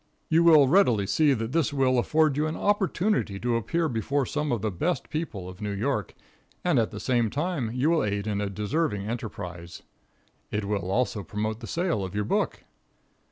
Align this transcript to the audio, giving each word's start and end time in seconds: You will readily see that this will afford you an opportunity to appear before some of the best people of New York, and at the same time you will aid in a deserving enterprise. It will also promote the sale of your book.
You 0.29 0.43
will 0.43 0.67
readily 0.67 1.05
see 1.05 1.35
that 1.35 1.51
this 1.51 1.71
will 1.71 1.99
afford 1.99 2.35
you 2.35 2.47
an 2.47 2.55
opportunity 2.55 3.39
to 3.39 3.55
appear 3.55 3.87
before 3.87 4.25
some 4.25 4.51
of 4.51 4.63
the 4.63 4.71
best 4.71 5.11
people 5.11 5.47
of 5.47 5.61
New 5.61 5.73
York, 5.73 6.15
and 6.63 6.79
at 6.79 6.89
the 6.89 6.99
same 6.99 7.29
time 7.29 7.69
you 7.71 7.91
will 7.91 8.03
aid 8.03 8.25
in 8.25 8.41
a 8.41 8.49
deserving 8.49 9.05
enterprise. 9.05 9.83
It 10.49 10.65
will 10.65 10.89
also 10.89 11.21
promote 11.23 11.59
the 11.59 11.67
sale 11.67 12.03
of 12.03 12.15
your 12.15 12.25
book. 12.25 12.63